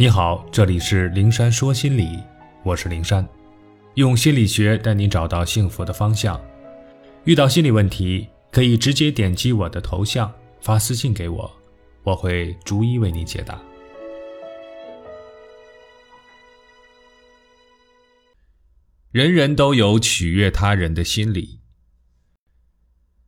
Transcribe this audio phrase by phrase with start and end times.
[0.00, 2.20] 你好，这里是灵山说心理，
[2.62, 3.28] 我是灵山，
[3.94, 6.40] 用心理学带你找到幸福的方向。
[7.24, 11.50] 遇到心理问题，可以直接点击我的头像发私信给我，
[12.04, 13.60] 我会逐一为你解答。
[19.10, 21.58] 人人都有取悦他人的心理。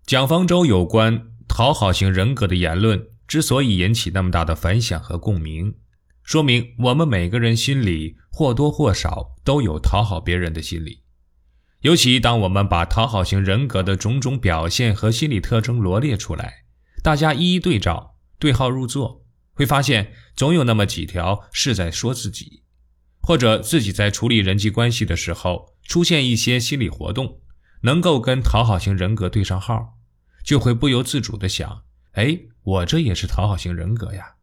[0.06, 5.74] 蒋方舟有关讨好型人格的言论之所以引起那么大的反响和共鸣。
[6.22, 11.02] 说明我们每个人心里或多或少都有讨好别人的心理，
[11.80, 16.64] 尤其当我们把讨好型人格的种种表现和心理特征罗列出来，
[17.02, 22.62] 大家一一对照、对号入座，会发现总有那么几条是在说自己，
[23.22, 27.40] 或者自己在处理人际关系的时候出现一些心理活动，
[27.82, 29.98] 能够跟讨好型人格对上号，
[30.44, 34.34] 就会不由自主的想：哎，我这也是讨好型人格呀。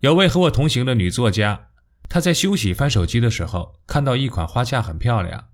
[0.00, 1.68] 有位和我同行的女作家，
[2.08, 5.48] 她在休息翻手机的时候，看到一款花架很漂亮，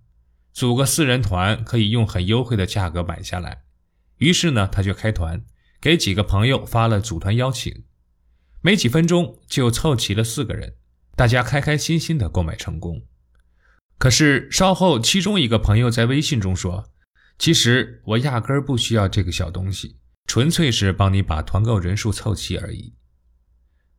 [0.53, 3.65] 组个四人团可以用很优惠的价格买下来。
[4.19, 5.45] 于是呢，她就开团，
[5.81, 7.83] 给几个朋友发了组团邀请，
[8.61, 10.77] 没几分钟就凑齐了四个人，
[11.17, 13.03] 大家开开心心的购买成功。
[13.99, 16.85] 可是稍后，其中一个朋友在微信中说
[17.37, 19.97] ：“其实我压根儿不需要这个小东西，
[20.29, 22.95] 纯粹是帮你把团购人数凑齐而已。”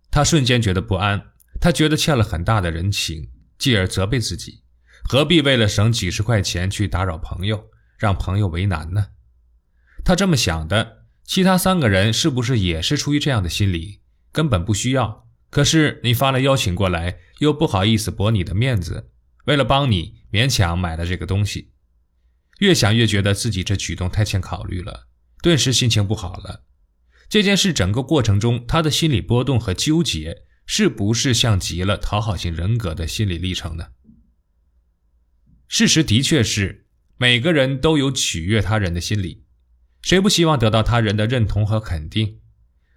[0.09, 1.22] 他瞬间觉得不安，
[1.59, 4.63] 他觉得欠了很大的人情，继而责备自己：
[5.03, 9.08] 何必为了省几十块钱去打扰朋友，让朋友为难呢？
[10.03, 14.02] 他这么想的，其他三个人是不是也是出于这样的心理？
[14.31, 19.11] 根本不需要，可是你发了邀请过来，又不好意思驳你的面子，
[19.45, 21.73] 为了帮你勉强买了这个东西。
[22.59, 25.08] 越想越觉得自己这举动太欠考虑了，
[25.41, 26.63] 顿时心情不好了。
[27.30, 33.88] 这件事整个过程中，他的心理波动和纠结，是不是像极了讨好型人格的心理历程呢？
[35.67, 36.88] 事实的确是，
[37.18, 39.44] 每个人都有取悦他人的心理，
[40.01, 42.40] 谁不希望得到他人的认同和肯定？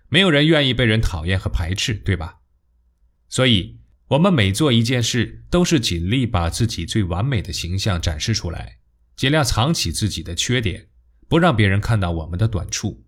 [0.08, 2.36] 没有人愿意被人讨厌和排斥，对吧？
[3.28, 8.78] 所以，我们每做一件事，都是尽力把自己最完美的形象展示出来，
[9.16, 10.88] 尽量藏起自己的缺点，
[11.28, 13.04] 不让别人看到我们的短处。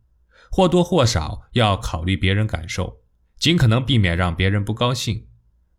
[0.52, 3.00] 或多或少要考虑别人感受，
[3.38, 5.26] 尽可能避免让别人不高兴。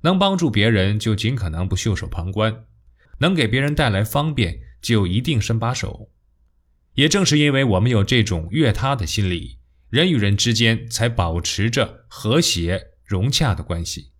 [0.02, 2.66] 能帮助别人就尽可能不袖手旁观，
[3.20, 6.10] 能给别人带来方便就一定伸把手。
[6.96, 9.60] 也正是因为我们有这种悦他的心理，
[9.92, 14.12] 人与人之间才保持着和谐融洽的关系，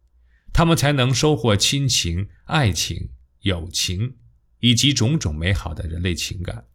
[0.54, 3.10] 他们才能收获亲情、爱情、
[3.42, 4.18] 友情
[4.60, 6.68] 以及种种美好的人类情感。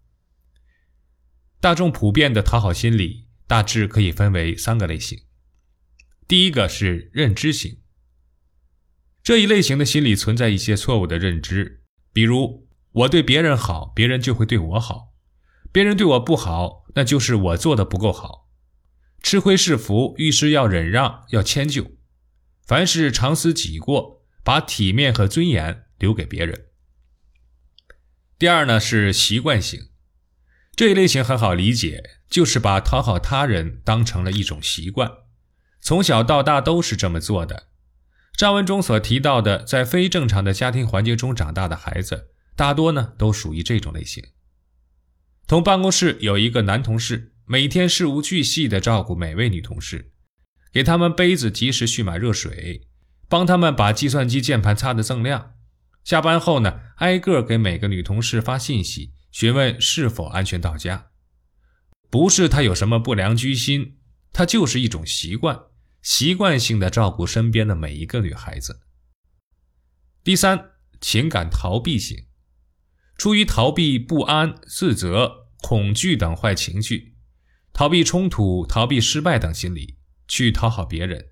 [1.60, 3.27] 大众普遍的讨好心理。
[3.48, 5.22] 大致可以分为三个类型。
[6.28, 7.78] 第一个是认知型，
[9.22, 11.82] 这一类型的心理存在一些错误的认知，
[12.12, 15.14] 比如我对别人好，别人就会对我好；
[15.72, 18.50] 别人对我不好，那就是我做的不够好。
[19.22, 21.96] 吃亏是福，遇事要忍让，要迁就，
[22.62, 26.66] 凡事常思己过，把体面和尊严留给别人。
[28.38, 29.87] 第二呢是习惯型。
[30.78, 35.10] 这一类型很好理解，就是把讨好他人当成了一种习惯，
[35.80, 37.66] 从小到大都是这么做的。
[38.34, 44.22] 上文中所提到的，在非正常的家庭环境中长大的孩子，大多呢都属于这种类型。
[45.48, 50.12] 同办公室有一个男同事，每天事无巨细地照顾每位女同事，
[50.72, 52.86] 给他们杯子及时蓄满热水，
[53.28, 55.54] 帮他们把计算机键盘擦得锃亮。
[56.04, 59.10] 下班后呢，挨个给每个女同事发信息。
[59.38, 61.10] 询问是否安全到家，
[62.10, 63.98] 不是他有什么不良居心，
[64.32, 65.56] 他就是一种习惯，
[66.02, 68.80] 习惯性的照顾身边的每一个女孩子。
[70.24, 72.26] 第三，情感逃避型，
[73.16, 77.14] 出于逃避不安、自责、恐惧等坏情绪，
[77.72, 81.28] 逃避冲突、逃避失败等心理，去讨好别人。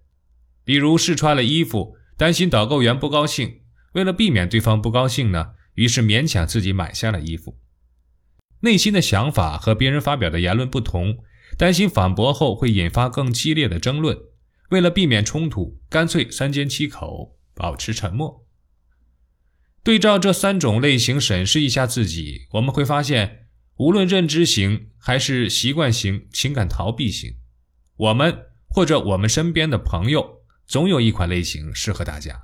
[0.62, 3.63] 比如试穿了衣服，担心导购员不高兴，
[3.95, 7.59] 为了避免对方不高兴呢，于是勉强自己买下了衣服。
[8.61, 11.19] 内心的想法和别人发表的言论不同，
[11.59, 14.19] 担心反驳后会引发更激烈的争论，
[14.71, 18.47] 为了避免冲突，干脆三缄其口，保持沉默。
[19.83, 27.37] 对照这三种类型审视一下自己，我们会发现，无论认知型还是习惯型、情感逃避型，
[27.97, 32.43] 我们或者我们身边的朋友，总有一款类型适合大家。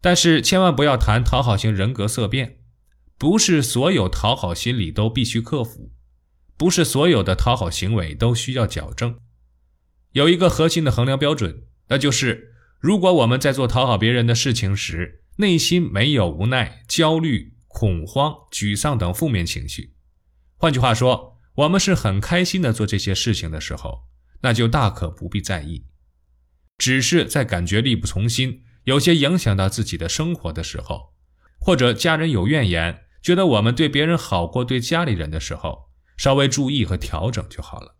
[0.00, 2.58] 但是千万不要谈讨好型人格色变。
[3.18, 5.90] 不是所有讨好心理都必须克服，
[6.56, 9.18] 不是所有的讨好行为都需要矫正。
[10.12, 19.94] 有一个核心的衡量标准，那就是如果我们在做讨好别人的事情时，内心没有无奈、焦虑、恐慌、沮丧等负面情绪，
[20.56, 24.04] 换句话说，我们是很开心的做这些事情的时候，
[24.42, 25.86] 那就大可不必在意。
[26.78, 31.14] 只是在感觉力不从心，有些影响到自己的生活的时候，
[31.58, 37.96] 或者家人有怨言，觉得我们对别人好过对家里人的时候，稍微注意和调整就好了。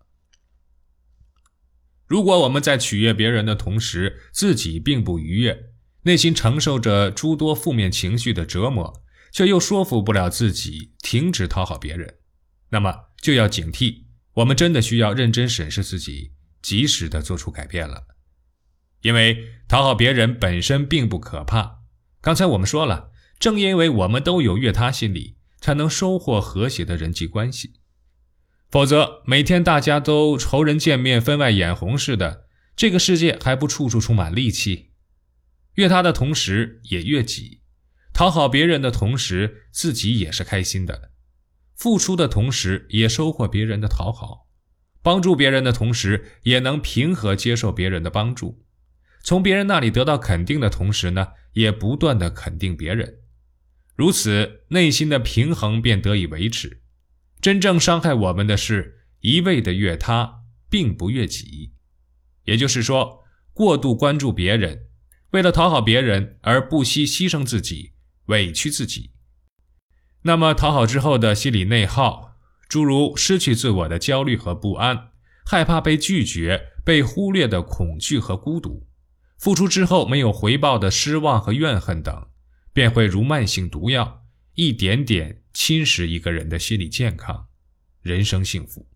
[2.06, 5.70] 如果我们在取悦别人的同时，自己并不愉悦，
[6.02, 9.02] 内心承受着诸多负面情绪的折磨，
[9.32, 12.18] 却又说服不了自己停止讨好别人，
[12.68, 18.06] 那么就要警惕，我们真的需要认真审视自己，及时的做出改变了。
[19.02, 21.80] 因为讨好别人本身并不可怕，
[22.20, 27.74] 刚才我们说了，正因为我们都有悦他心理，才能收获和谐的人际关系。
[28.70, 34.90] 否则，每天大家都仇人见面分外眼红似的，这个世界还不处处充满戾气？
[35.74, 37.60] 悦他的同时也悦己，
[38.12, 41.10] 讨好别人的同时自己也是开心的，
[41.74, 44.48] 付出的同时也收获别人的讨好，
[45.02, 48.64] 帮助别人的同时也能平和接受别人的帮助，
[49.22, 53.18] 从别人那里得到肯定的同时呢，也不断的肯定别人，
[53.96, 56.82] 如此内心的平衡便得以维持。
[57.40, 61.72] 真正伤害我们的是一味的越他，并不越己，
[62.44, 64.86] 也就是说，过度关注别人，
[65.30, 67.92] 为了讨好别人而不惜牺牲自己、
[68.26, 69.12] 委屈自己。
[70.22, 72.36] 那么，讨好之后的心理内耗，
[72.68, 75.10] 诸如失去自我的焦虑和不安，
[75.44, 78.88] 害怕被拒绝、被忽略的恐惧和孤独，
[79.38, 82.26] 付出之后没有回报的失望和怨恨等，
[82.76, 84.26] 便会如慢性毒药。
[84.52, 87.48] 一点点侵蚀一个人的心理健康、
[88.02, 88.86] 人生幸福。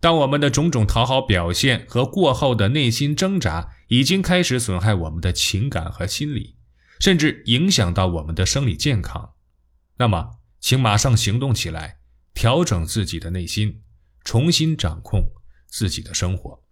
[0.00, 6.56] 当我们的种种讨好表现和过后的内心挣扎已经开始损害我们的情感和心理，
[6.98, 9.34] 甚至影响到我们的生理健康，
[9.98, 11.98] 那么，请马上行动起来，
[12.32, 13.82] 调整自己的内心，
[14.24, 15.30] 重新掌控
[15.66, 16.64] 自己的生活。